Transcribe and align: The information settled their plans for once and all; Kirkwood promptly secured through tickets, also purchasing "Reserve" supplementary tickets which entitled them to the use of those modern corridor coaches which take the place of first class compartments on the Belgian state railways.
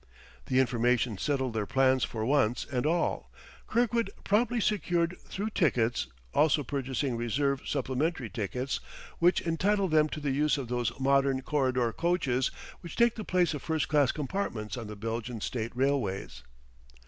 The 0.47 0.57
information 0.59 1.19
settled 1.19 1.53
their 1.53 1.67
plans 1.67 2.03
for 2.03 2.25
once 2.25 2.65
and 2.71 2.87
all; 2.87 3.31
Kirkwood 3.67 4.09
promptly 4.23 4.59
secured 4.59 5.15
through 5.25 5.51
tickets, 5.51 6.07
also 6.33 6.63
purchasing 6.63 7.15
"Reserve" 7.15 7.61
supplementary 7.69 8.27
tickets 8.27 8.79
which 9.19 9.43
entitled 9.45 9.91
them 9.91 10.09
to 10.09 10.19
the 10.19 10.31
use 10.31 10.57
of 10.57 10.69
those 10.69 10.91
modern 10.99 11.43
corridor 11.43 11.93
coaches 11.93 12.49
which 12.79 12.95
take 12.95 13.13
the 13.13 13.23
place 13.23 13.53
of 13.53 13.61
first 13.61 13.89
class 13.89 14.11
compartments 14.11 14.75
on 14.75 14.87
the 14.87 14.95
Belgian 14.95 15.39
state 15.39 15.71
railways. 15.75 16.41